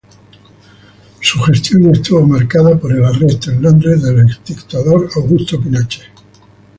[1.21, 6.05] Su gestión estuvo marcada por el arresto en Londres del exdictador Augusto Pinochet.